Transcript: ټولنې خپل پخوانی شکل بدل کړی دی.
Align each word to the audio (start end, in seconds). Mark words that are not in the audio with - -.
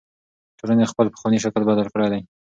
ټولنې 0.59 0.85
خپل 0.91 1.07
پخوانی 1.13 1.39
شکل 1.45 1.61
بدل 1.69 1.87
کړی 1.93 2.07
دی. 2.11 2.21